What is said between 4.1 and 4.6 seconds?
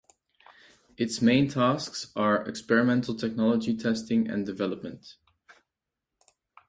and